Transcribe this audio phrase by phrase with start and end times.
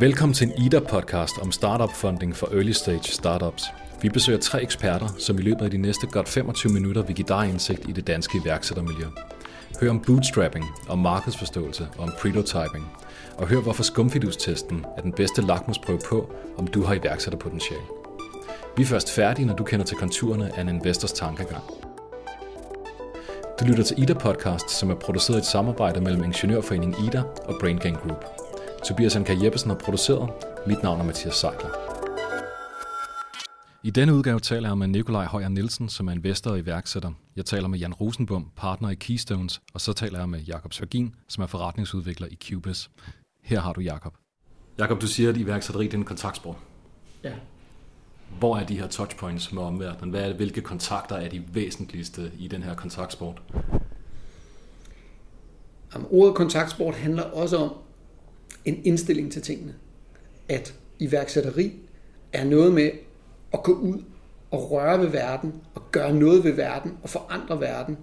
[0.00, 3.64] Velkommen til en IDA-podcast om startup funding for early stage startups.
[4.02, 7.28] Vi besøger tre eksperter, som i løbet af de næste godt 25 minutter vil give
[7.28, 9.06] dig indsigt i det danske iværksættermiljø.
[9.80, 12.92] Hør om bootstrapping, om markedsforståelse og om prototyping.
[13.38, 17.82] Og hør hvorfor skumfidustesten er den bedste lakmusprøve på, om du har iværksætterpotentiale.
[18.76, 21.62] Vi er først færdige, når du kender til konturerne af en investors tankegang.
[23.60, 27.54] Du lytter til IDA Podcast, som er produceret i et samarbejde mellem Ingeniørforeningen IDA og
[27.60, 28.39] Brain Gang Group.
[28.84, 30.30] Tobias Anker Jeppesen har produceret.
[30.66, 31.70] Mit navn er Mathias Seidler.
[33.82, 37.12] I denne udgave taler jeg med Nikolaj Højer Nielsen, som er investor og iværksætter.
[37.36, 41.14] Jeg taler med Jan Rosenbom, partner i Keystones, og så taler jeg med Jakob Svagin,
[41.28, 42.90] som er forretningsudvikler i Cubis.
[43.42, 44.14] Her har du Jakob.
[44.78, 46.56] Jakob, du siger, at iværksætteri er en kontaktsport.
[47.24, 47.32] Ja.
[48.38, 50.10] Hvor er de her touchpoints med omverdenen?
[50.10, 53.42] Hvad er, hvilke kontakter er de væsentligste i den her kontaktsport?
[55.94, 57.72] Jamen, ordet kontaktsport handler også om
[58.64, 59.74] en indstilling til tingene.
[60.48, 61.72] At iværksætteri
[62.32, 62.90] er noget med
[63.52, 64.02] at gå ud
[64.50, 67.96] og røre ved verden, og gøre noget ved verden, og forandre verden.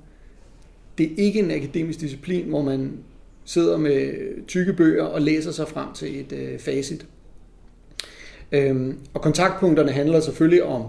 [0.97, 2.97] Det er ikke en akademisk disciplin, hvor man
[3.45, 4.13] sidder med
[4.47, 7.07] tykke bøger og læser sig frem til et øh, facit.
[8.51, 10.85] Øhm, og kontaktpunkterne handler selvfølgelig om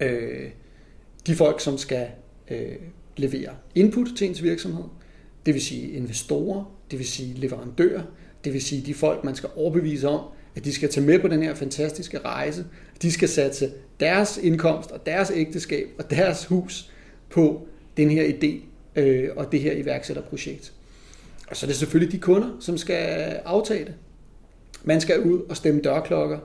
[0.00, 0.48] øh,
[1.26, 2.06] de folk, som skal
[2.50, 2.76] øh,
[3.16, 4.84] levere input til ens virksomhed.
[5.46, 8.02] Det vil sige investorer, det vil sige leverandører,
[8.46, 10.20] det vil sige de folk, man skal overbevise om,
[10.54, 12.66] at de skal tage med på den her fantastiske rejse.
[13.02, 16.90] De skal satse deres indkomst og deres ægteskab og deres hus
[17.30, 18.64] på den her idé
[19.00, 20.72] øh, og det her iværksætterprojekt.
[21.48, 22.96] Og så er det selvfølgelig de kunder, som skal
[23.44, 23.94] aftage det.
[24.84, 26.38] Man skal ud og stemme dørklokker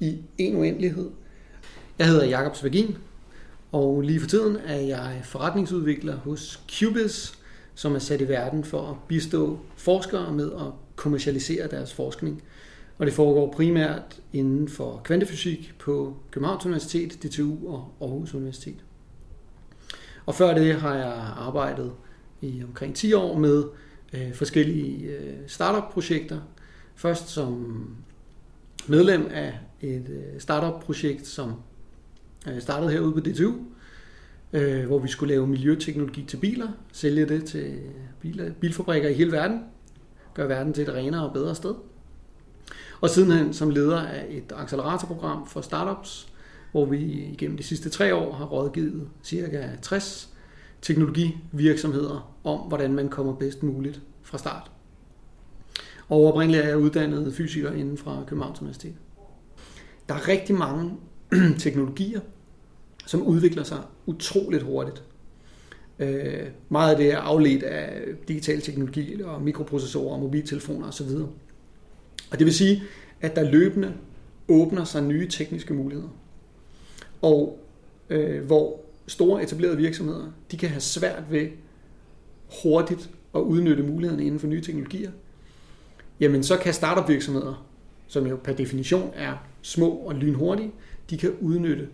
[0.00, 1.10] i en uendelighed.
[1.98, 2.96] Jeg hedder Jakob Svagin,
[3.72, 7.34] og lige for tiden er jeg forretningsudvikler hos Cubis,
[7.74, 12.42] som er sat i verden for at bistå forskere med at kommercialisere deres forskning.
[12.98, 18.84] Og det foregår primært inden for kvantefysik på Københavns Universitet, DTU og Aarhus Universitet.
[20.26, 21.92] Og før det har jeg arbejdet
[22.40, 23.64] i omkring 10 år med
[24.12, 26.40] øh, forskellige øh, startup-projekter.
[26.94, 27.86] Først som
[28.86, 31.54] medlem af et øh, startup-projekt, som
[32.48, 33.54] øh, startede herude på DTU,
[34.52, 37.90] øh, hvor vi skulle lave miljøteknologi til biler, sælge det til øh,
[38.20, 39.60] biler, øh, bilfabrikker i hele verden,
[40.34, 41.74] gøre verden til et renere og bedre sted.
[43.00, 46.28] Og sidenhen som leder af et acceleratorprogram for startups,
[46.72, 46.98] hvor vi
[47.32, 49.70] igennem de sidste tre år har rådgivet ca.
[49.82, 50.28] 60
[50.82, 54.70] teknologivirksomheder om, hvordan man kommer bedst muligt fra start.
[56.08, 58.94] Og oprindeligt er jeg uddannet fysiker inden fra Københavns Universitet.
[60.08, 60.92] Der er rigtig mange
[61.58, 62.20] teknologier,
[63.06, 65.04] som udvikler sig utroligt hurtigt.
[66.00, 71.08] Øh, meget af det er afledt af digital teknologi og mikroprocessorer og mobiltelefoner osv.
[72.30, 72.82] Og det vil sige,
[73.20, 73.94] at der løbende
[74.48, 76.08] åbner sig nye tekniske muligheder.
[77.22, 77.58] Og
[78.10, 81.48] øh, hvor store etablerede virksomheder, de kan have svært ved
[82.62, 85.10] hurtigt at udnytte mulighederne inden for nye teknologier,
[86.20, 87.66] jamen så kan startup virksomheder,
[88.06, 90.70] som jo per definition er små og lynhurtige,
[91.10, 91.88] de kan udnytte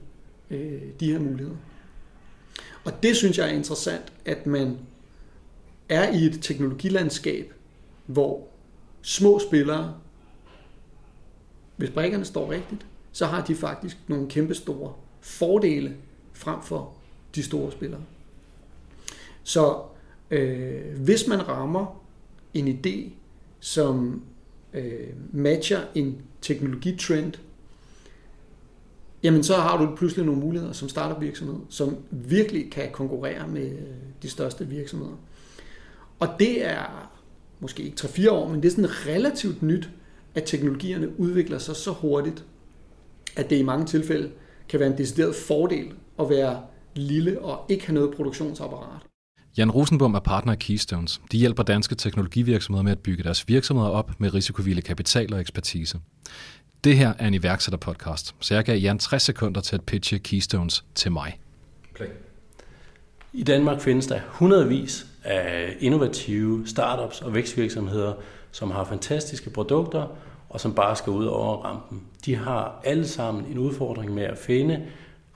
[0.51, 1.57] øh, de her muligheder.
[2.87, 4.79] Og det synes jeg er interessant, at man
[5.89, 7.55] er i et teknologilandskab,
[8.07, 8.49] hvor
[9.03, 9.95] små spillere,
[11.77, 15.97] hvis brækkerne står rigtigt, så har de faktisk nogle kæmpe store fordele
[16.33, 16.95] frem for
[17.35, 18.01] de store spillere.
[19.43, 19.83] Så
[20.31, 22.03] øh, hvis man rammer
[22.55, 23.11] en idé,
[23.61, 24.23] som
[24.73, 27.33] øh, matcher en teknologitrend,
[29.27, 33.71] jamen så har du pludselig nogle muligheder som startup virksomhed, som virkelig kan konkurrere med
[33.71, 35.17] øh, de største virksomheder.
[36.19, 37.11] Og det er
[37.61, 39.91] måske ikke 3-4 år, men det er sådan relativt nyt,
[40.35, 42.45] at teknologierne udvikler sig så hurtigt,
[43.37, 44.31] at det i mange tilfælde
[44.69, 46.63] kan være en decideret fordel at være
[46.95, 49.01] lille og ikke have noget produktionsapparat.
[49.59, 51.21] Jan Rosenbom er partner i Keystones.
[51.33, 55.99] De hjælper danske teknologivirksomheder med at bygge deres virksomheder op med risikovillig kapital og ekspertise.
[56.87, 60.85] Det her er en iværksætterpodcast, så jeg gav Jan 60 sekunder til at pitche Keystones
[60.95, 61.41] til mig.
[61.95, 62.07] Play.
[63.33, 68.15] I Danmark findes der hundredvis af innovative startups og vækstvirksomheder,
[68.51, 70.17] som har fantastiske produkter
[70.49, 72.03] og som bare skal ud over rampen.
[72.25, 74.87] De har alle sammen en udfordring med at finde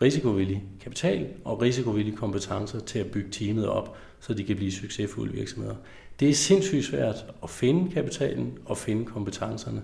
[0.03, 5.32] risikovillig kapital og risikovillige kompetencer til at bygge teamet op, så de kan blive succesfulde
[5.32, 5.75] virksomheder.
[6.20, 9.82] Det er sindssygt svært at finde kapitalen og finde kompetencerne.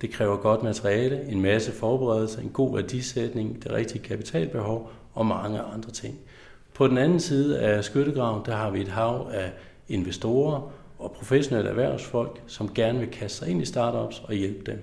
[0.00, 5.60] Det kræver godt materiale, en masse forberedelse, en god værdisætning, det rigtige kapitalbehov og mange
[5.60, 6.18] andre ting.
[6.74, 9.52] På den anden side af skyttegraven, der har vi et hav af
[9.88, 14.82] investorer og professionelle erhvervsfolk, som gerne vil kaste sig ind i startups og hjælpe dem.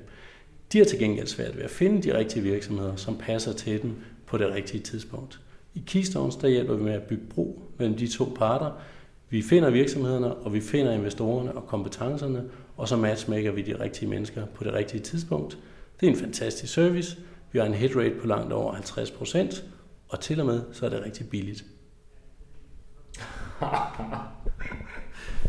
[0.74, 3.96] De har til gengæld svært ved at finde de rigtige virksomheder, som passer til dem
[4.26, 5.40] på det rigtige tidspunkt.
[5.76, 8.72] I Keystones der hjælper vi med at bygge bro mellem de to parter.
[9.36, 12.44] Vi finder virksomhederne, og vi finder investorerne og kompetencerne,
[12.78, 15.58] og så matchmaker vi de rigtige mennesker på det rigtige tidspunkt.
[16.00, 17.18] Det er en fantastisk service.
[17.52, 19.64] Vi har en hit rate på langt over 50 procent,
[20.10, 21.66] og til og med så er det rigtig billigt.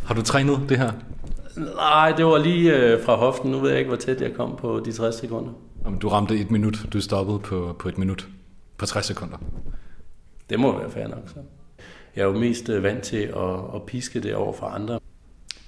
[0.06, 0.92] Har du trænet det her?
[1.74, 3.50] Nej, det var lige øh, fra hoften.
[3.50, 5.52] Nu ved jeg ikke, hvor tæt jeg kom på de 60 sekunder.
[5.84, 6.86] Jamen, du ramte et minut.
[6.92, 8.28] Du stoppede på, på et minut.
[8.78, 9.36] På 60 sekunder.
[10.50, 11.40] Det må være fair nok, så.
[12.16, 15.00] Jeg er jo mest øh, vant til at, at piske det over for andre.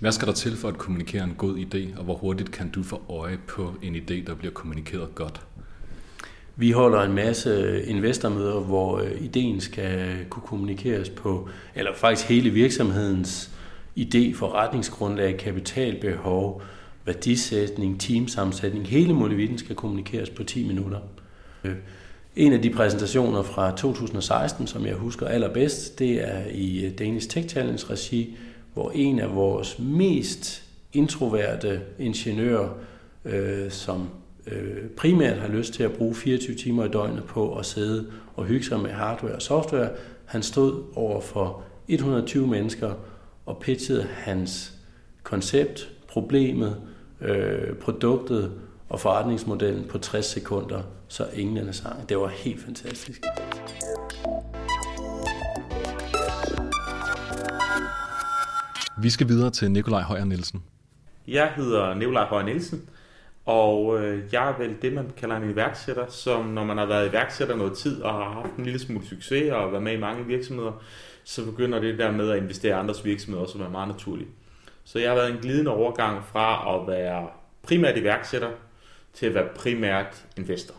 [0.00, 2.82] Hvad skal der til for at kommunikere en god idé, og hvor hurtigt kan du
[2.82, 5.40] få øje på en idé, der bliver kommunikeret godt?
[6.56, 12.50] Vi holder en masse investormøder, hvor øh, ideen skal kunne kommunikeres på, eller faktisk hele
[12.50, 13.50] virksomhedens
[13.98, 16.62] idé, forretningsgrundlag, kapitalbehov,
[17.04, 20.98] værdisætning, teamsammensætning, hele muligheden skal kommunikeres på 10 minutter.
[22.38, 27.30] En af de præsentationer fra 2016, som jeg husker allerbedst, det er i øh, Danish
[27.30, 28.36] Tech Challenge regi,
[28.74, 30.62] hvor en af vores mest
[30.92, 32.68] introverte ingeniører,
[33.24, 34.08] øh, som
[34.46, 38.06] øh, primært har lyst til at bruge 24 timer i døgnet på at sidde
[38.36, 39.90] og hygge sig med hardware og software,
[40.24, 42.92] han stod over for 120 mennesker
[43.46, 44.72] og pitchede hans
[45.22, 46.76] koncept, problemet,
[47.20, 48.52] øh, produktet
[48.88, 52.08] og forretningsmodellen på 60 sekunder, så ingen sang.
[52.08, 53.22] Det var helt fantastisk.
[59.02, 60.62] Vi skal videre til Nikolaj Højer Nielsen.
[61.28, 62.88] Jeg hedder Nikolaj Højer Nielsen,
[63.46, 67.08] og øh, jeg er vel det, man kalder en iværksætter, som når man har været
[67.08, 70.26] iværksætter noget tid og har haft en lille smule succes og været med i mange
[70.26, 70.72] virksomheder,
[71.24, 74.30] så begynder det der med at investere i andres virksomheder også at være meget naturligt.
[74.84, 77.26] Så jeg har været en glidende overgang fra at være
[77.62, 78.48] primært iværksætter
[79.18, 80.74] til at være primært investor.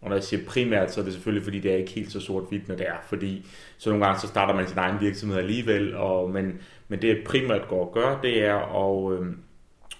[0.00, 2.20] Og når jeg siger primært, så er det selvfølgelig, fordi det er ikke helt så
[2.20, 2.96] sort-hvidt, når det er.
[3.08, 3.46] Fordi
[3.78, 5.94] så nogle gange så starter man sin egen virksomhed alligevel.
[5.94, 9.26] Og, men, men det jeg primært går og gør, det er at øh,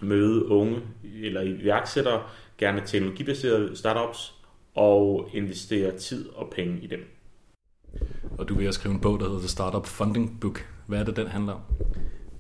[0.01, 0.81] møde unge
[1.23, 2.23] eller iværksættere,
[2.59, 4.35] gerne teknologibaserede startups,
[4.75, 7.01] og investere tid og penge i dem.
[8.39, 10.67] Og du vil skrive en bog, der hedder The Startup Funding Book.
[10.87, 11.61] Hvad er det, den handler om?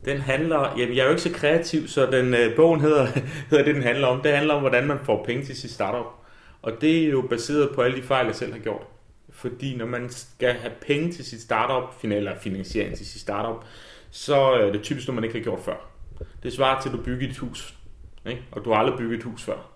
[0.06, 3.06] Den handler, jamen jeg er jo ikke så kreativ, så den øh, bogen hedder,
[3.50, 4.20] hedder det, den handler om.
[4.20, 6.06] Det handler om, hvordan man får penge til sit startup.
[6.62, 8.82] Og det er jo baseret på alle de fejl, jeg selv har gjort.
[9.30, 13.64] Fordi når man skal have penge til sit startup, eller finansiering til sit startup,
[14.10, 15.90] så øh, er det typisk noget, man ikke har gjort før.
[16.42, 17.74] Det svarer til, at du bygger et hus,
[18.26, 18.42] ikke?
[18.52, 19.70] og du har aldrig bygget et hus før.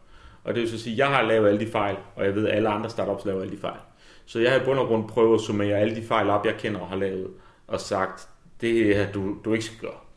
[0.44, 2.48] Og det vil så sige, at jeg har lavet alle de fejl, og jeg ved,
[2.48, 3.80] at alle andre startups laver alle de fejl.
[4.26, 6.54] Så jeg har i bund og grund prøvet at summere alle de fejl op, jeg
[6.58, 7.28] kender og har lavet,
[7.66, 8.28] og sagt,
[8.60, 10.09] det er du, du ikke skal gøre.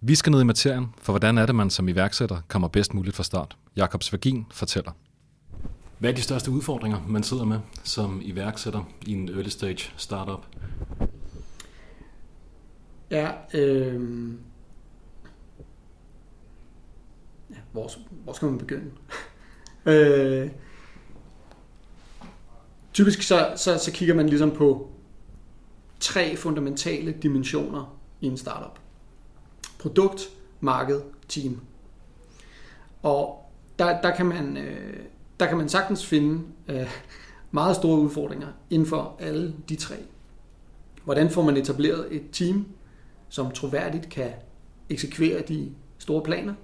[0.00, 3.16] Vi skal ned i materien, for hvordan er det, man som iværksætter kommer bedst muligt
[3.16, 3.56] fra start?
[3.76, 4.92] Jakob Svagin fortæller.
[5.98, 10.46] Hvad er de største udfordringer, man sidder med som iværksætter i en early stage startup?
[13.10, 14.32] Ja, øh...
[17.50, 17.90] ja hvor,
[18.24, 18.90] hvor skal man begynde?
[19.86, 20.50] øh...
[22.92, 24.90] Typisk så, så, så kigger man ligesom på
[26.00, 28.80] tre fundamentale dimensioner i en startup.
[29.78, 30.30] Produkt,
[30.60, 31.60] marked, team.
[33.02, 35.00] Og der, der, kan, man, øh,
[35.40, 36.90] der kan man sagtens finde øh,
[37.50, 39.94] meget store udfordringer inden for alle de tre.
[41.04, 42.66] Hvordan får man etableret et team,
[43.28, 44.30] som troværdigt kan
[44.90, 46.54] eksekvere de store planer?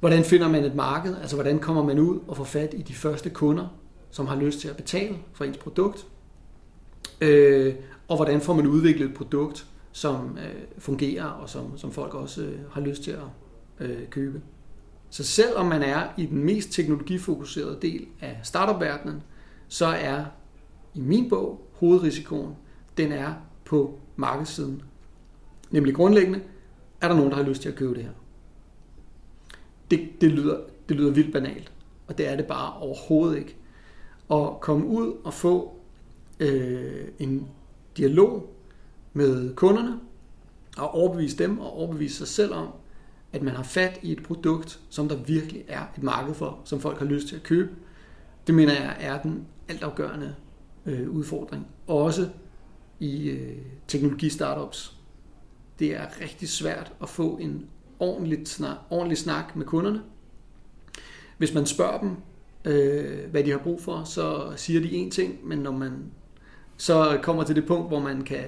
[0.00, 1.16] Hvordan finder man et marked?
[1.16, 3.66] Altså hvordan kommer man ud og får fat i de første kunder,
[4.10, 6.06] som har lyst til at betale for ens produkt?
[7.20, 7.74] Øh,
[8.08, 12.42] og hvordan får man udviklet et produkt, som øh, fungerer og som, som folk også
[12.42, 13.26] øh, har lyst til at
[13.80, 14.42] øh, købe?
[15.10, 19.22] Så selvom man er i den mest teknologifokuserede del af startup-verdenen,
[19.68, 20.24] så er
[20.94, 22.54] i min bog hovedrisikoen,
[22.96, 23.34] den er
[23.64, 24.82] på markedssiden.
[25.70, 26.40] Nemlig grundlæggende,
[27.00, 28.12] er der nogen, der har lyst til at købe det her?
[29.90, 31.72] Det, det, lyder, det lyder vildt banalt,
[32.06, 33.56] og det er det bare overhovedet ikke.
[34.30, 35.76] At komme ud og få
[36.40, 37.48] øh, en
[37.96, 38.55] dialog
[39.16, 40.00] med kunderne,
[40.76, 42.68] og overbevise dem og overbevise sig selv om,
[43.32, 46.80] at man har fat i et produkt, som der virkelig er et marked for, som
[46.80, 47.70] folk har lyst til at købe.
[48.46, 50.34] Det mener jeg er den altafgørende
[50.86, 51.66] øh, udfordring.
[51.86, 52.28] Også
[53.00, 53.56] i øh,
[53.88, 54.96] teknologi-startups.
[55.78, 57.66] Det er rigtig svært at få en
[57.98, 60.02] ordentlig snak, ordentlig snak med kunderne.
[61.38, 62.16] Hvis man spørger dem,
[62.64, 65.92] øh, hvad de har brug for, så siger de én ting, men når man
[66.76, 68.44] så kommer til det punkt, hvor man kan,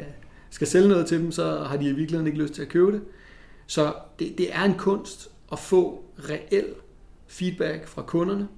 [0.50, 2.92] skal sælge noget til dem, så har de i virkeligheden ikke lyst til at købe
[2.92, 3.02] det.
[3.66, 6.66] Så det, det er en kunst at få reel
[7.26, 8.48] feedback fra kunderne,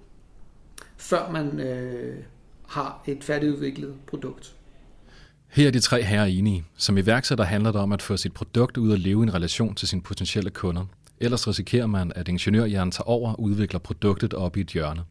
[0.96, 2.16] før man øh,
[2.68, 4.54] har et færdigudviklet produkt.
[5.48, 6.64] Her er de tre herrer enige.
[6.76, 9.74] Som iværksætter handler det om at få sit produkt ud og leve i en relation
[9.74, 10.84] til sine potentielle kunder.
[11.20, 15.02] Ellers risikerer man, at ingeniørhjernen tager over og udvikler produktet op i et hjørne.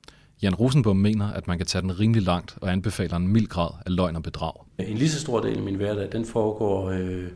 [0.42, 3.70] Jan Rosenbom mener, at man kan tage den rimelig langt og anbefaler en mild grad
[3.86, 4.54] af løgn og bedrag.
[4.78, 7.28] En lige så stor del af min hverdag, den foregår øh,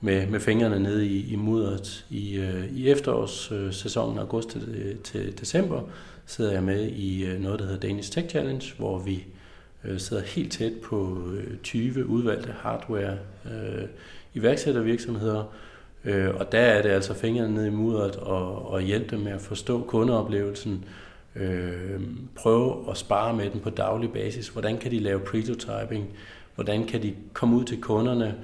[0.00, 2.06] med, med fingrene nede i, i mudderet.
[2.10, 5.82] I, øh, i efterårssæsonen, august til, til december,
[6.26, 9.24] sidder jeg med i øh, noget, der hedder Danish Tech Challenge, hvor vi
[9.84, 13.84] øh, sidder helt tæt på øh, 20 udvalgte hardware øh,
[14.34, 15.44] iværksættervirksomheder,
[16.04, 19.32] øh, og der er det altså fingrene nede i mudderet og, og hjælpe dem med
[19.32, 21.05] at forstå kundeoplevelsen, øh,
[21.36, 22.00] øh,
[22.34, 24.48] prøve at spare med dem på daglig basis.
[24.48, 26.06] Hvordan kan de lave prototyping?
[26.54, 28.34] Hvordan kan de komme ud til kunderne?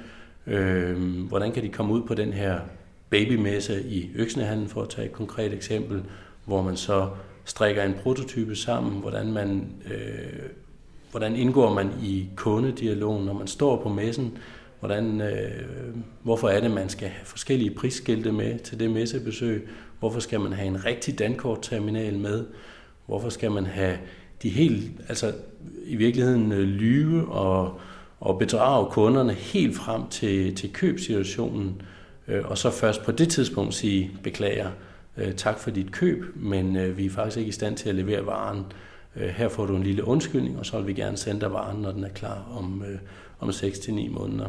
[0.46, 2.60] Øh, hvordan kan de komme ud på den her
[3.10, 6.02] babymesse i Øksnehandlen, for at tage et konkret eksempel,
[6.44, 7.08] hvor man så
[7.44, 10.50] strikker en prototype sammen, hvordan man øh,
[11.12, 14.38] hvordan indgår man i kundedialogen, når man står på messen,
[14.80, 19.68] hvordan, øh, hvorfor er det, man skal have forskellige prisskilte med til det messebesøg,
[19.98, 22.44] hvorfor skal man have en rigtig dankortterminal med,
[23.12, 23.98] hvorfor skal man have
[24.42, 25.32] de helt, altså
[25.84, 27.80] i virkeligheden øh, lyve og,
[28.20, 31.82] og bedrage kunderne helt frem til, til købsituationen,
[32.28, 34.70] øh, og så først på det tidspunkt sige, beklager,
[35.16, 37.94] øh, tak for dit køb, men øh, vi er faktisk ikke i stand til at
[37.94, 38.64] levere varen.
[39.16, 41.82] Øh, her får du en lille undskyldning, og så vil vi gerne sende dig varen,
[41.82, 42.98] når den er klar om, øh,
[43.40, 44.48] om 6-9 måneder.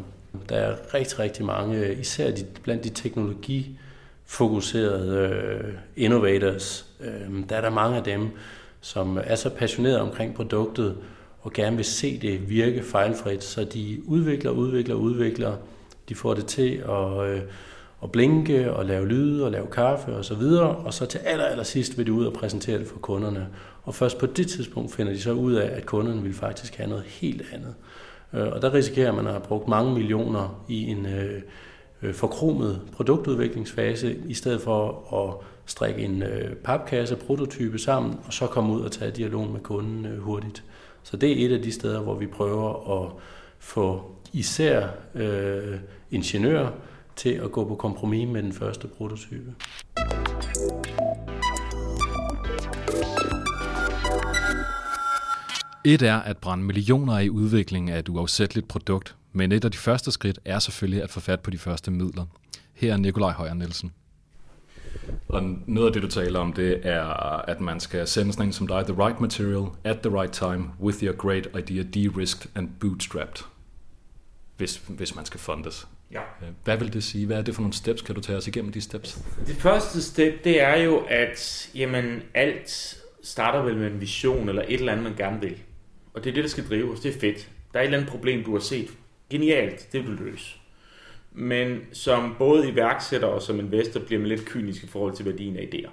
[0.49, 3.79] Der er rigtig, rigtig mange, øh, især de, blandt de teknologi
[4.25, 8.29] fokuserede øh, innovators, øh, der er der mange af dem,
[8.81, 10.95] som er så passionerede omkring produktet,
[11.41, 15.55] og gerne vil se det virke fejlfrit, så de udvikler, udvikler, udvikler.
[16.09, 17.41] De får det til at, øh,
[18.03, 21.45] at blinke og lave lyde og lave kaffe og så videre, og så til aller,
[21.45, 23.47] aller sidst vil de ud og præsentere det for kunderne.
[23.83, 26.89] Og først på det tidspunkt finder de så ud af, at kunderne vil faktisk have
[26.89, 27.75] noget helt andet.
[28.33, 31.41] Øh, og der risikerer man at have brugt mange millioner i en øh,
[32.03, 38.47] Øh, forkromet produktudviklingsfase, i stedet for at strikke en øh, papkasse, prototype sammen, og så
[38.47, 40.63] komme ud og tage dialog med kunden øh, hurtigt.
[41.03, 43.11] Så det er et af de steder, hvor vi prøver at
[43.59, 45.79] få især øh,
[46.11, 46.71] ingeniører
[47.15, 49.53] til at gå på kompromis med den første prototype.
[55.85, 59.71] Et er at brænde millioner af i udviklingen af et uafsætteligt produkt, men et af
[59.71, 62.25] de første skridt er selvfølgelig at få fat på de første midler.
[62.73, 63.91] Her er Nikolaj Højer Nielsen.
[65.27, 67.03] Og noget af det, du taler om, det er,
[67.49, 70.69] at man skal sende sådan en som dig, the right material, at the right time,
[70.79, 73.45] with your great idea, de-risked and bootstrapped,
[74.57, 75.87] hvis, hvis man skal fundes.
[76.11, 76.19] Ja.
[76.63, 77.25] Hvad vil det sige?
[77.25, 78.01] Hvad er det for nogle steps?
[78.01, 79.21] Kan du tage os igennem de steps?
[79.47, 84.61] Det første step, det er jo, at jamen, alt starter vel med en vision eller
[84.67, 85.57] et eller andet, man gerne vil.
[86.13, 86.99] Og det er det, der skal drive os.
[86.99, 87.49] Det er fedt.
[87.73, 88.87] Der er et eller andet problem, du har set.
[89.29, 90.55] Genialt, det vil du løse.
[91.31, 95.57] Men som både iværksætter og som investor bliver man lidt kynisk i forhold til værdien
[95.57, 95.89] af idéer.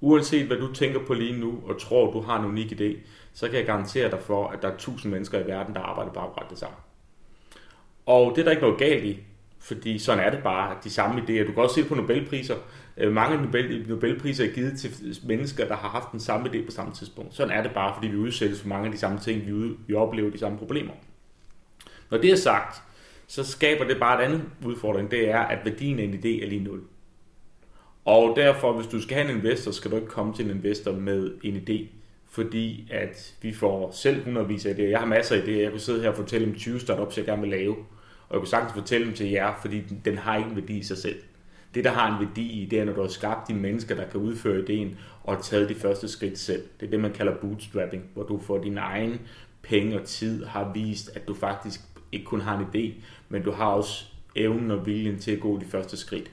[0.00, 2.96] Uanset hvad du tænker på lige nu og tror, du har en unik idé,
[3.32, 6.12] så kan jeg garantere dig for, at der er tusind mennesker i verden, der arbejder
[6.12, 6.76] bare på det samme.
[8.06, 9.18] Og det er der ikke noget galt i,
[9.58, 11.46] fordi sådan er det bare, de samme idéer.
[11.46, 12.56] Du kan også se på Nobelpriser.
[12.96, 14.90] Øh, mange Nobel, Nobelpriser er givet til
[15.26, 17.34] mennesker, der har haft den samme idé på samme tidspunkt.
[17.34, 19.76] Sådan er det bare, fordi vi udsættes for mange af de samme ting, vi, ud,
[19.86, 20.92] vi oplever de samme problemer.
[22.12, 22.82] Når det er sagt,
[23.26, 26.48] så skaber det bare et andet udfordring, det er, at værdien af en idé er
[26.48, 26.80] lige nul.
[28.04, 30.92] Og derfor, hvis du skal have en investor, skal du ikke komme til en investor
[30.92, 31.86] med en idé,
[32.30, 34.82] fordi at vi får selv hundredvis af idéer.
[34.82, 35.50] Jeg har masser af idéer.
[35.50, 37.76] Jeg kunne sidde her og fortælle om 20 startups, jeg gerne vil lave.
[38.28, 40.82] Og jeg kunne sagtens fortælle dem til jer, fordi den har ikke en værdi i
[40.82, 41.22] sig selv.
[41.74, 44.08] Det, der har en værdi i, det er, når du har skabt de mennesker, der
[44.08, 46.62] kan udføre ideen, og taget de første skridt selv.
[46.80, 49.20] Det er det, man kalder bootstrapping, hvor du får din egen
[49.62, 51.80] penge og tid har vist, at du faktisk
[52.12, 52.92] ikke kun har en idé,
[53.28, 54.04] men du har også
[54.36, 56.30] evnen og viljen til at gå de første skridt.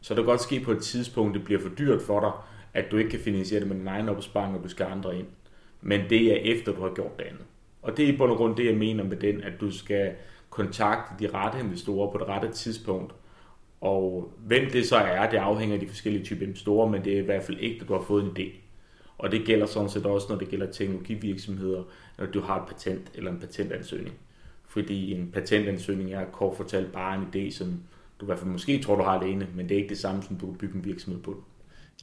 [0.00, 2.32] Så det kan godt ske på et tidspunkt, det bliver for dyrt for dig,
[2.74, 5.26] at du ikke kan finansiere det med din egen opsparing, og du skal andre ind.
[5.80, 7.44] Men det er efter, du har gjort det andet.
[7.82, 10.12] Og det er i bund og grund det, jeg mener med den, at du skal
[10.50, 13.14] kontakte de rette investorer på det rette tidspunkt.
[13.80, 17.18] Og hvem det så er, det afhænger af de forskellige typer investorer, men det er
[17.18, 18.50] i hvert fald ikke, at du har fået en idé.
[19.18, 21.82] Og det gælder sådan set også, når det gælder teknologivirksomheder,
[22.18, 24.14] når du har et patent eller en patentansøgning.
[24.72, 27.66] Fordi en patentansøgning er kort fortalt bare en idé, som
[28.20, 30.22] du i hvert fald måske tror, du har alene, men det er ikke det samme,
[30.22, 31.44] som du kan bygge en virksomhed på.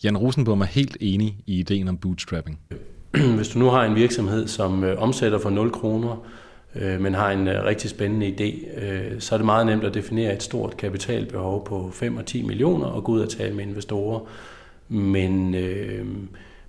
[0.04, 2.60] Jan Rosenbaum er helt enig i ideen om bootstrapping.
[3.36, 6.26] Hvis du nu har en virksomhed, som øh, omsætter for 0 kroner,
[6.76, 8.80] øh, men har en øh, rigtig spændende idé,
[9.20, 12.86] så er det meget nemt at definere et stort kapitalbehov på 5 og 10 millioner
[12.86, 14.20] og gå ud og tale med investorer.
[14.90, 15.52] Men,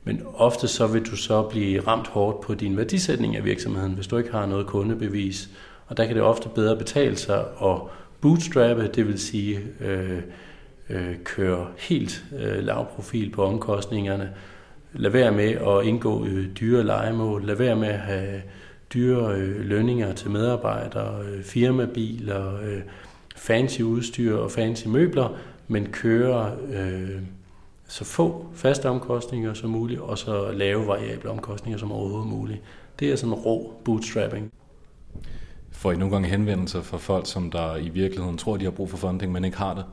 [0.04, 4.06] Men ofte så vil du så blive ramt hårdt på din værdisætning af virksomheden, hvis
[4.06, 5.50] du ikke har noget kundebevis.
[5.90, 7.76] Og der kan det ofte bedre betale sig at
[8.20, 10.22] bootstrappe, det vil sige øh,
[10.90, 14.30] øh, køre helt øh, lav profil på omkostningerne,
[14.92, 18.42] lad være med at indgå øh, dyre legemål, lad være med at have
[18.94, 22.80] dyre øh, lønninger til medarbejdere, øh, firmabiler, øh,
[23.36, 25.36] fancy udstyr og fancy møbler,
[25.68, 27.22] men køre øh,
[27.88, 32.60] så få faste omkostninger som muligt, og så lave variable omkostninger som overhovedet muligt.
[33.00, 34.52] Det er sådan rå bootstrapping.
[35.80, 38.90] Får I nogle gange henvendelser fra folk, som der i virkeligheden tror, de har brug
[38.90, 39.84] for funding, men ikke har det?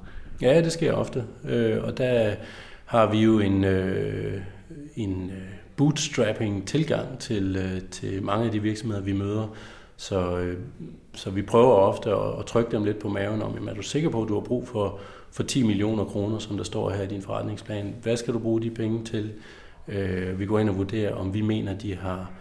[0.42, 1.24] Ja, det sker ofte.
[1.44, 2.36] Øh, og der
[2.86, 4.42] har vi jo en, øh,
[4.96, 9.56] en øh, bootstrapping tilgang til, øh, til mange af de virksomheder, vi møder.
[9.98, 10.58] Så, øh,
[11.14, 13.82] så vi prøver ofte at, at trykke dem lidt på maven om, jamen, er du
[13.82, 15.00] sikker på, at du har brug for,
[15.32, 17.96] for 10 millioner kroner, som der står her i din forretningsplan?
[18.04, 19.32] Hvad skal du bruge de penge til?
[19.88, 22.32] Øh, vi går ind og vurderer, om vi mener, de har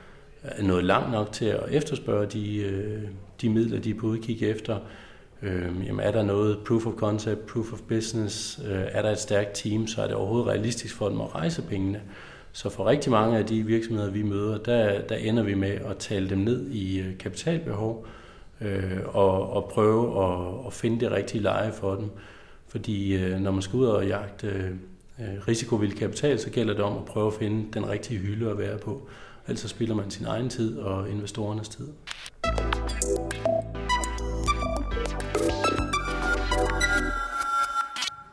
[0.63, 3.03] nået langt nok til at efterspørge de, øh,
[3.41, 4.79] de midler, de er på udkig efter.
[5.43, 9.19] Øh, jamen er der noget proof of concept, proof of business, øh, er der et
[9.19, 12.01] stærkt team, så er det overhovedet realistisk for dem at rejse pengene.
[12.53, 15.97] Så for rigtig mange af de virksomheder, vi møder, der, der ender vi med at
[15.99, 18.07] tale dem ned i øh, kapitalbehov
[18.61, 22.11] øh, og, og prøve at, at finde det rigtige leje for dem.
[22.69, 24.47] Fordi øh, når man skal ud og jagte
[25.21, 28.59] øh, risikovillig kapital, så gælder det om at prøve at finde den rigtige hylde at
[28.59, 29.09] være på.
[29.49, 31.89] Altså Ellers spiller man sin egen tid og investorernes tid.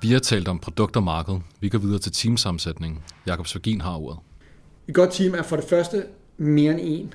[0.04, 1.40] Vi har talt om produkt og marked.
[1.60, 3.04] Vi går videre til teamsammensætning.
[3.28, 4.20] Jakob Svagin har ordet.
[4.88, 6.06] Et godt team er for det første
[6.38, 7.14] mere end en.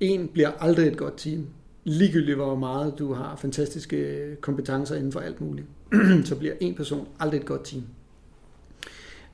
[0.00, 1.46] En bliver aldrig et godt team.
[1.84, 5.66] Ligegyldigt hvor meget du har fantastiske kompetencer inden for alt muligt,
[6.28, 7.84] så bliver en person aldrig et godt team.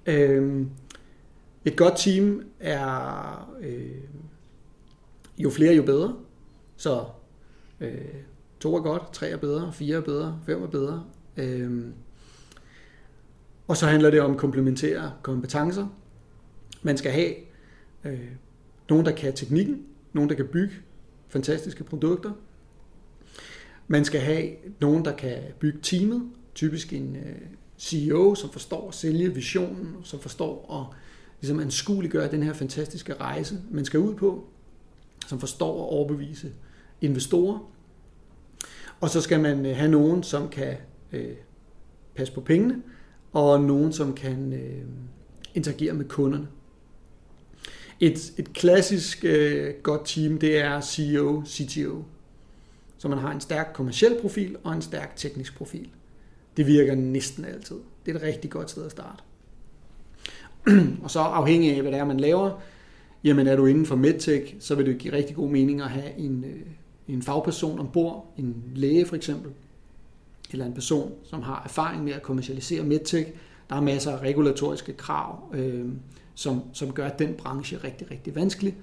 [0.06, 0.70] Øhm,
[1.64, 3.90] et godt team er øh,
[5.38, 6.14] jo flere, jo bedre.
[6.76, 7.04] Så
[7.80, 7.94] øh,
[8.60, 11.04] to er godt, tre er bedre, fire er bedre, fem er bedre.
[11.36, 11.84] Øh,
[13.68, 15.86] og så handler det om komplementære kompetencer.
[16.82, 17.34] Man skal have
[18.04, 18.28] øh,
[18.88, 20.74] nogen, der kan teknikken, nogen, der kan bygge
[21.28, 22.32] fantastiske produkter.
[23.88, 27.36] Man skal have nogen, der kan bygge teamet, typisk en øh,
[27.78, 30.96] CEO, som forstår at sælge visionen, som forstår at
[31.40, 34.48] ligesom anskueliggøre den her fantastiske rejse, man skal ud på,
[35.26, 36.52] som forstår at overbevise
[37.00, 37.72] investorer.
[39.00, 40.76] Og så skal man øh, have nogen, som kan
[41.12, 41.34] øh,
[42.14, 42.82] passe på pengene,
[43.32, 44.82] og nogen, som kan øh,
[45.54, 46.48] interagere med kunderne.
[48.00, 52.02] Et, et klassisk øh, godt team, det er CEO, CTO.
[52.98, 55.88] Så man har en stærk kommersiel profil og en stærk teknisk profil.
[56.56, 57.76] Det virker næsten altid.
[58.06, 59.22] Det er et rigtig godt sted at starte.
[61.04, 62.60] og så afhængig af, hvad det er, man laver,
[63.24, 66.18] jamen er du inden for medtech, så vil det give rigtig god mening at have
[66.18, 66.60] en, øh,
[67.08, 69.52] en fagperson ombord, en læge for eksempel,
[70.52, 73.30] eller en person, som har erfaring med at kommercialisere medtech.
[73.70, 75.84] Der er masser af regulatoriske krav, øh,
[76.34, 78.76] som, som gør den branche rigtig, rigtig vanskelig.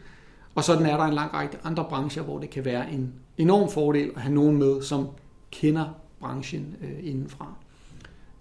[0.55, 3.69] Og sådan er der en lang række andre brancher, hvor det kan være en enorm
[3.69, 5.07] fordel at have nogen med, som
[5.51, 5.85] kender
[6.19, 7.53] branchen øh, indenfra.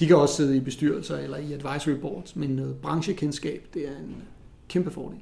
[0.00, 3.96] De kan også sidde i bestyrelser eller i advisory boards, men noget branchekendskab, det er
[3.96, 4.16] en
[4.68, 5.18] kæmpe fordel.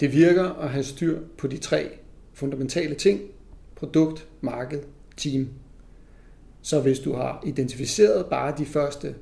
[0.00, 1.88] Det virker at have styr på de tre
[2.34, 3.20] fundamentale ting.
[3.76, 4.82] Produkt, marked,
[5.16, 5.48] team.
[6.66, 9.14] Så hvis du har identificeret bare de første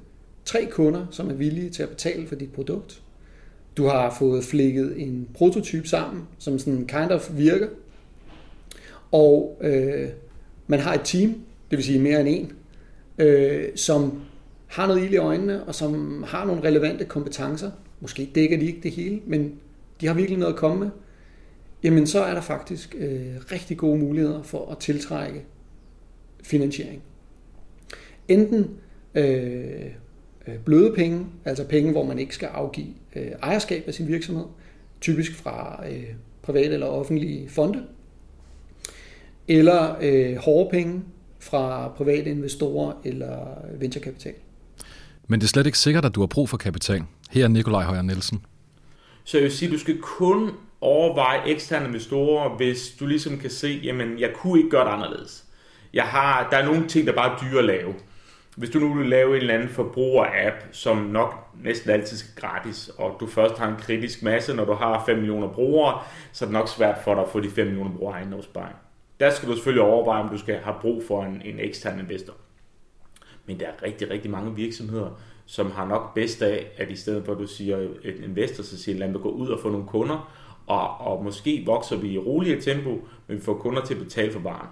[0.45, 3.03] tre kunder, som er villige til at betale for dit produkt,
[3.77, 7.69] du har fået flækket en prototype sammen, som sådan kind of virker,
[9.13, 10.09] og øh,
[10.67, 11.31] man har et team,
[11.71, 12.53] det vil sige mere end en,
[13.19, 14.21] øh, som
[14.67, 17.71] har noget ild i øjnene, og som har nogle relevante kompetencer.
[18.01, 19.55] Måske dækker de ikke det hele, men
[20.01, 20.91] de har virkelig noget at komme med.
[21.83, 25.45] Jamen så er der faktisk øh, rigtig gode muligheder for at tiltrække
[26.43, 27.03] finansiering.
[28.29, 28.71] Enten
[29.15, 29.85] øh,
[30.49, 34.45] øh bløde penge, altså penge, hvor man ikke skal afgive øh, ejerskab af sin virksomhed,
[35.01, 36.05] typisk fra øh,
[36.43, 37.83] private eller offentlige fonde,
[39.49, 41.03] eller øh, hårde penge,
[41.41, 43.39] fra private investorer eller
[43.79, 44.35] venturekapital.
[45.29, 47.03] Men det er slet ikke sikkert, at du har brug for kapital.
[47.31, 48.45] Her er Nikolaj Højer Nielsen.
[49.25, 53.51] Så jeg vil sige, at du skal kun overveje eksterne investorer, hvis du ligesom kan
[53.51, 55.45] se, jamen jeg kunne ikke gøre det anderledes.
[55.95, 57.95] Jeg har, der er nogle ting, der er bare dyre at lave.
[58.57, 62.91] Hvis du nu vil lave en eller anden forbruger-app, som nok næsten altid skal gratis,
[62.99, 66.01] og du først har en kritisk masse, når du har 5 millioner brugere,
[66.33, 68.77] så er det nok svært for dig at få de 5 millioner brugere egen opsparing.
[69.21, 72.35] Der skal du selvfølgelig overveje, om du skal have brug for en, en ekstern investor.
[73.47, 77.25] Men der er rigtig, rigtig mange virksomheder, som har nok bedst af, at i stedet
[77.25, 79.87] for at du siger en investor, så siger lad mig gå ud og få nogle
[79.87, 80.35] kunder,
[80.67, 82.91] og, og måske vokser vi i roligere tempo,
[83.27, 84.69] men vi får kunder til at betale for varen.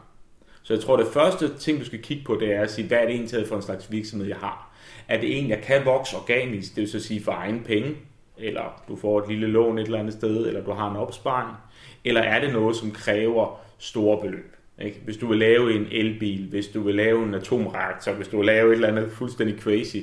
[0.63, 2.99] Så jeg tror, det første ting, du skal kigge på, det er at sige, hvad
[2.99, 4.71] er det egentlig for en slags virksomhed, jeg har?
[5.09, 7.97] Er det en, jeg kan vokse organisk, det vil så sige for egen penge,
[8.39, 11.57] eller du får et lille lån et eller andet sted, eller du har en opsparing,
[12.05, 14.57] eller er det noget, som kræver store beløb?
[14.79, 15.01] Ikke?
[15.05, 18.47] Hvis du vil lave en elbil, hvis du vil lave en atomreaktor, hvis du vil
[18.47, 19.97] lave et eller andet fuldstændig crazy,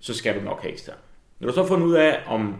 [0.00, 0.96] så skal du nok have ekstern.
[1.40, 2.56] Når du så fundet ud af, om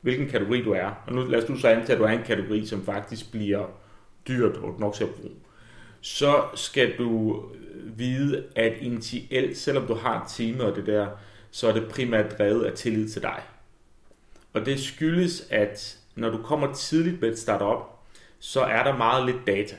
[0.00, 2.22] hvilken kategori du er, og nu lad os nu så antage, at du er en
[2.26, 3.66] kategori, som faktisk bliver
[4.28, 5.34] dyrt og nok til at bruge,
[6.00, 7.42] så skal du
[7.84, 11.06] vide, at initielt, selvom du har et team og det der,
[11.50, 13.42] så er det primært drevet af tillid til dig.
[14.52, 17.78] Og det skyldes, at når du kommer tidligt med et startup,
[18.38, 19.76] så er der meget lidt data.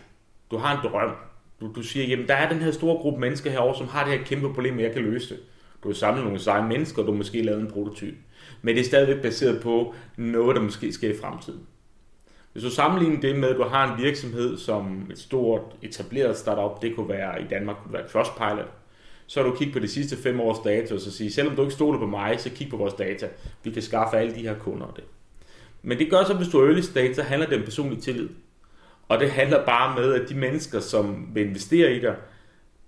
[0.51, 1.15] Du har en drøm.
[1.61, 4.19] Du, du siger, jamen der er den her store gruppe mennesker herovre, som har det
[4.19, 5.43] her kæmpe problem, og jeg kan løse det.
[5.83, 8.15] Du har samlet nogle seje mennesker, og du har måske lavet en prototyp.
[8.61, 11.67] Men det er stadigvæk baseret på noget, der måske sker i fremtiden.
[12.53, 16.81] Hvis du sammenligner det med, at du har en virksomhed som et stort etableret startup,
[16.81, 18.71] det kunne være i Danmark, kunne være Trustpilot,
[19.27, 21.61] så har du kigget på de sidste fem års data, og så sige, selvom du
[21.61, 23.27] ikke stoler på mig, så kig på vores data.
[23.63, 25.03] Vi kan skaffe alle de her kunder og det.
[25.81, 28.29] Men det gør så, hvis du er early stage, så handler det om personlig tillid.
[29.07, 32.15] Og det handler bare med, at de mennesker, som vil investere i dig,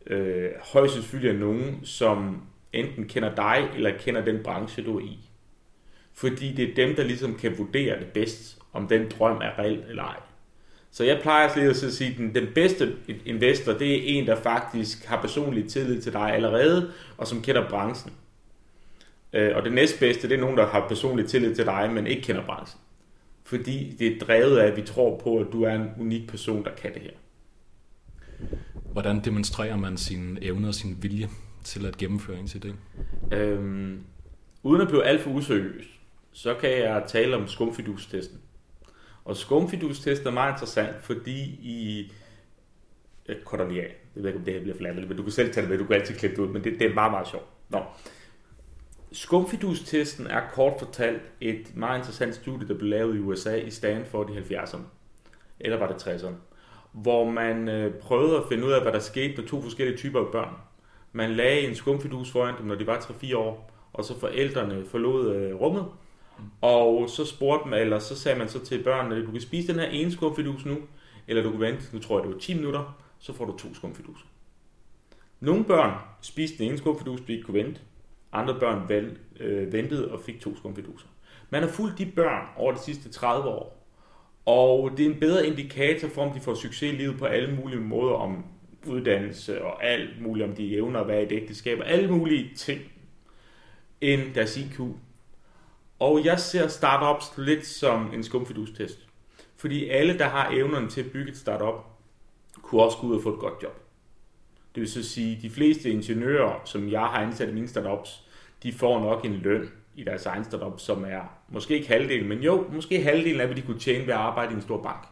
[0.08, 2.42] øh, højst sandsynligt er nogen, som
[2.74, 5.20] enten kender dig, eller kender den branche, du er i.
[6.14, 9.86] Fordi det er dem, der ligesom kan vurdere det bedst, om den drøm er reelt
[9.90, 10.18] eller ej.
[10.92, 14.36] Så jeg plejer lige at sige, at den, den bedste investor, det er en, der
[14.36, 18.14] faktisk har personlig tillid til dig allerede, og som kender branchen.
[19.34, 22.22] Øh, og det næstbedste, det er nogen, der har personlig tillid til dig, men ikke
[22.22, 22.80] kender branchen.
[23.44, 26.64] Fordi det er drevet af, at vi tror på, at du er en unik person,
[26.64, 27.12] der kan det her.
[28.92, 31.30] Hvordan demonstrerer man sine evner og sin vilje
[31.64, 32.74] til at gennemføre en idé?
[33.36, 34.00] Øhm,
[34.64, 35.86] uden at blive alt for useriøs,
[36.32, 38.40] så kan jeg tale om skumfidustesten.
[39.26, 42.12] Og skumfidustest er meget interessant, fordi i...
[43.28, 43.66] Jeg korter.
[43.66, 45.78] Jeg ved ikke, om det her bliver fladt, men du kan selv tage det med.
[45.78, 47.46] Du kan altid klippe det ud, men det, det er meget, meget sjovt.
[47.70, 47.80] Nå.
[49.12, 54.30] Skumfidustesten er kort fortalt et meget interessant studie, der blev lavet i USA i Stanford
[54.30, 54.82] i 70'erne.
[55.60, 56.34] Eller var det 60'erne?
[56.92, 60.20] Hvor man øh, prøvede at finde ud af, hvad der skete med to forskellige typer
[60.20, 60.54] af børn.
[61.12, 65.36] Man lagde en skumfidus foran dem, når de var 3-4 år, og så forældrene forlod
[65.36, 65.86] øh, rummet,
[66.62, 69.80] og så spurgte man, eller så sagde man så til børnene, du kan spise den
[69.80, 70.78] her ene skumfidus nu,
[71.28, 73.74] eller du kan vente, nu tror jeg det var 10 minutter, så får du to
[73.74, 74.26] skumfiduser.
[75.40, 77.82] Nogle børn spiste den ene skumfidus, de ikke kunne vente.
[78.32, 81.08] Andre børn vel, øh, ventede og fik to skumfiduser.
[81.50, 83.88] Man har fulgt de børn over de sidste 30 år,
[84.46, 87.56] og det er en bedre indikator for, om de får succes i livet på alle
[87.56, 88.46] mulige måder, om
[88.88, 92.56] uddannelse og alt muligt, om de evner at være i et ægteskab, og alle mulige
[92.56, 92.82] ting,
[94.02, 94.80] end deres IQ.
[96.04, 99.08] Og jeg ser startups lidt som en skumfidustest.
[99.56, 101.86] Fordi alle, der har evnerne til at bygge et startup,
[102.62, 103.80] kunne også gå ud og få et godt job.
[104.76, 108.24] Det vil så sige, at de fleste ingeniører, som jeg har ansat i mine startups,
[108.64, 112.40] de får nok en løn i deres egen startup, som er måske ikke halvdelen, men
[112.40, 115.08] jo, måske halvdelen af, hvad de kunne tjene ved at arbejde i en stor bank.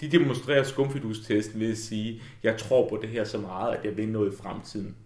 [0.00, 3.96] De demonstrerer skumfidustesten ved at sige, jeg tror på det her så meget, at jeg
[3.96, 4.96] vil noget i fremtiden.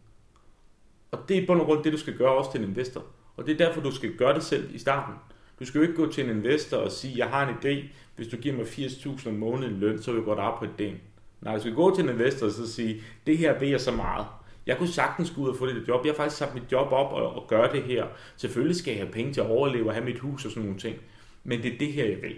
[1.11, 3.05] Og det er på grund det, du skal gøre også til en investor.
[3.37, 5.15] Og det er derfor, du skal gøre det selv i starten.
[5.61, 7.85] Du skal jo ikke gå til en investor og sige, jeg har en idé,
[8.17, 10.95] hvis du giver mig 80.000 om måneden løn, så vil jeg godt op på idéen.
[11.41, 13.93] Nej, du skal gå til en investor og så sige, det her ved jeg så
[13.93, 14.27] meget.
[14.67, 16.05] Jeg kunne sagtens gå ud og få det job.
[16.05, 18.07] Jeg har faktisk sat mit job op og, og gøre det her.
[18.37, 20.81] Selvfølgelig skal jeg have penge til at overleve og have mit hus og sådan nogle
[20.81, 20.97] ting.
[21.45, 22.37] Men det er det her, jeg vil.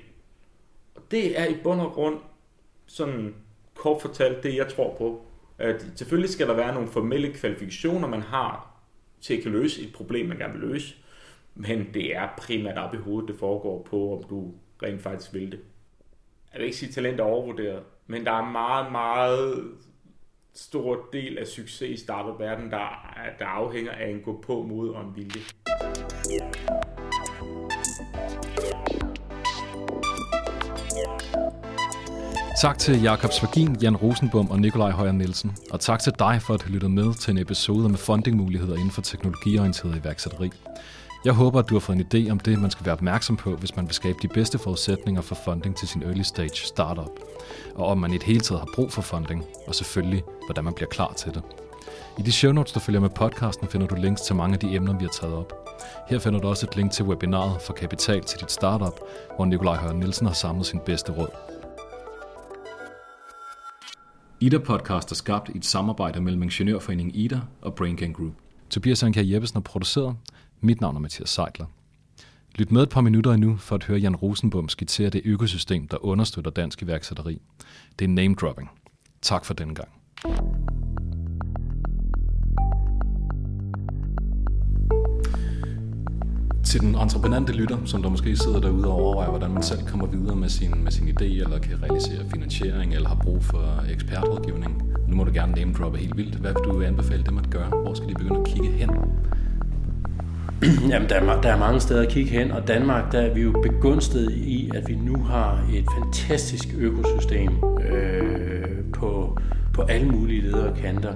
[0.95, 2.19] Og det er i bund og grund
[2.87, 3.35] sådan
[3.75, 5.27] kort fortalt det, jeg tror på.
[5.59, 8.76] At selvfølgelig skal der være nogle formelle kvalifikationer, man har
[9.21, 10.95] til at kan løse et problem, man gerne vil løse.
[11.55, 15.53] Men det er primært op i hovedet, det foregår på, om du rent faktisk vil
[15.53, 15.61] det.
[16.53, 19.65] Jeg vil ikke sige, at talent er overvurderet, men der er en meget, meget
[20.55, 25.03] stor del af succes i startup-verdenen, der, der afhænger af en gå på mod og
[25.05, 25.41] en vilje.
[32.61, 35.57] Tak til Jakob Svagin, Jan Rosenbom og Nikolaj Højer Nielsen.
[35.71, 38.91] Og tak til dig for at have lyttet med til en episode med fundingmuligheder inden
[38.91, 40.51] for teknologiorienteret iværksætteri.
[41.25, 43.57] Jeg håber, at du har fået en idé om det, man skal være opmærksom på,
[43.57, 47.11] hvis man vil skabe de bedste forudsætninger for funding til sin early stage startup.
[47.75, 50.75] Og om man i et hele taget har brug for funding, og selvfølgelig, hvordan man
[50.75, 51.43] bliver klar til det.
[52.19, 54.75] I de show notes, der følger med podcasten, finder du links til mange af de
[54.75, 55.53] emner, vi har taget op.
[56.09, 59.01] Her finder du også et link til webinaret for kapital til dit startup,
[59.37, 61.56] hvor Nikolaj Højer Nielsen har samlet sin bedste råd.
[64.41, 68.33] Ida Podcast er skabt i et samarbejde mellem Ingeniørforeningen Ida og Brain Gang Group.
[68.71, 70.17] Tobias Anker Jeppesen har produceret.
[70.61, 71.67] Mit navn er Mathias Seidler.
[72.55, 76.05] Lyt med et par minutter endnu for at høre Jan Rosenbom skitsere det økosystem, der
[76.05, 77.41] understøtter dansk iværksætteri.
[77.99, 78.71] Det er name dropping.
[79.23, 79.89] Tak for denne gang.
[86.67, 90.07] Til den entreprenante lytter, som der måske sidder derude og overvejer, hvordan man selv kommer
[90.07, 94.83] videre med sin, med sin idé, eller kan realisere finansiering, eller har brug for ekspertrådgivning.
[95.09, 96.35] Nu må du gerne name droppe helt vildt.
[96.35, 97.69] Hvad vil du anbefale dem at gøre?
[97.69, 98.91] Hvor skal de begynde at kigge hen?
[100.91, 103.41] Jamen, der er, der er mange steder at kigge hen, og Danmark, der er vi
[103.41, 107.51] jo begunstiget i, at vi nu har et fantastisk økosystem
[107.91, 109.39] øh, på,
[109.73, 111.15] på alle mulige ledere og kanter.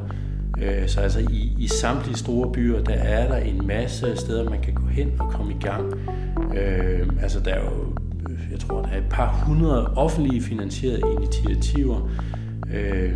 [0.62, 4.60] Øh, så altså i, i samtlige store byer, der er der en masse steder, man
[4.60, 5.94] kan hen og komme i gang.
[6.56, 7.70] Øh, altså der er jo,
[8.50, 12.10] jeg tror, der er et par hundrede offentlige finansierede initiativer.
[12.74, 13.12] Øh,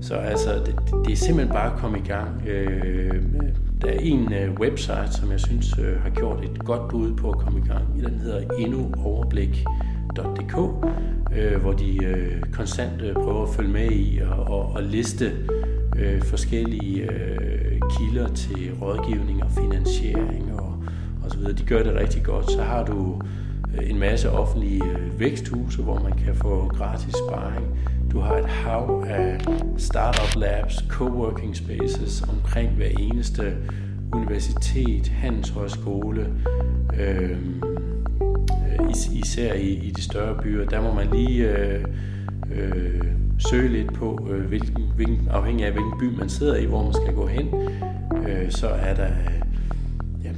[0.00, 2.48] så altså, det, det er simpelthen bare at komme i gang.
[2.48, 3.22] Øh,
[3.82, 7.30] der er en øh, website, som jeg synes øh, har gjort et godt bud på
[7.30, 8.04] at komme i gang.
[8.04, 10.58] Den hedder endnuoverblik.dk,
[11.36, 15.32] øh, hvor de øh, konstant øh, prøver at følge med i og, og, og liste
[15.98, 20.51] øh, forskellige øh, kilder til rådgivning og finansiering
[21.32, 21.52] osv., så videre.
[21.52, 22.50] De gør det rigtig godt.
[22.50, 23.20] Så har du
[23.78, 27.66] øh, en masse offentlige øh, væksthuse, hvor man kan få gratis sparring.
[28.12, 29.40] Du har et hav af
[29.76, 33.54] startup labs, coworking spaces omkring hver eneste
[34.12, 36.26] universitet, handelshøjskole,
[37.00, 37.62] øhm,
[38.48, 40.64] øh, især i, i de større byer.
[40.64, 41.84] Der må man lige øh,
[42.54, 43.02] øh,
[43.38, 46.92] søge lidt på, øh, hvilken, hvilken, afhængig af hvilken by man sidder i, hvor man
[46.92, 47.48] skal gå hen.
[48.28, 49.08] Øh, så er der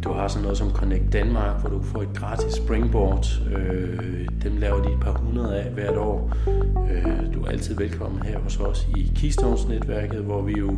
[0.04, 3.26] du har sådan noget som Connect Danmark, hvor du får et gratis springboard.
[3.56, 6.32] Øh, dem laver de et par hundrede af hvert år.
[6.90, 10.76] Øh, du er altid velkommen her hos os i Keystones-netværket, hvor vi jo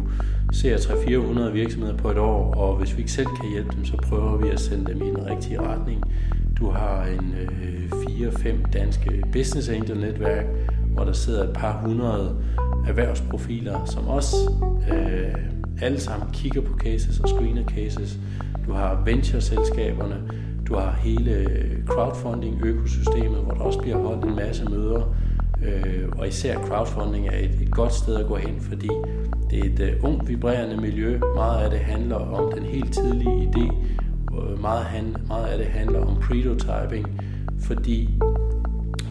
[0.53, 3.97] ser 300-400 virksomheder på et år, og hvis vi ikke selv kan hjælpe dem, så
[3.97, 6.03] prøver vi at sende dem i den rigtige retning.
[6.59, 10.47] Du har en øh, 4-5 danske business angel netværk,
[10.95, 12.37] hvor der sidder et par hundrede
[12.89, 14.37] erhvervsprofiler, som også
[14.93, 15.35] øh,
[15.83, 18.19] alle sammen kigger på cases og screener cases
[18.67, 20.31] du har venture-selskaberne,
[20.69, 25.15] du har hele øh, crowdfunding-økosystemet, hvor der også bliver holdt en masse møder.
[25.65, 28.89] Øh, og især crowdfunding er et, et godt sted at gå hen, fordi
[29.51, 31.21] det er et øh, ungt, vibrerende miljø.
[31.35, 33.75] Meget af det handler om den helt tidlige idé.
[34.39, 37.21] Øh, meget, han, meget af det handler om prototyping,
[37.61, 38.11] fordi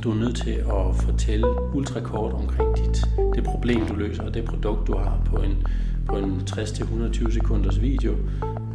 [0.04, 4.46] du er nødt til at fortælle ultrakort omkring dit, det problem, du løser, og det
[4.46, 5.68] produkt, du har på en,
[6.06, 8.14] på en 60-120 sekunders video.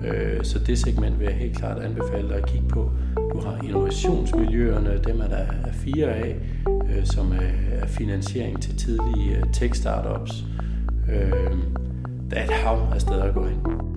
[0.04, 2.90] Øh, så det segment vil jeg helt klart anbefale dig at kigge på.
[3.34, 6.36] Du har innovationsmiljøerne, dem er der fire af,
[6.68, 7.32] øh, som
[7.70, 10.44] er finansiering til tidlige øh, tech-startups.
[12.30, 13.89] Der er et hav af steder at gå hen.